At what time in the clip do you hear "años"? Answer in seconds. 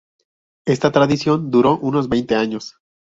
2.35-2.79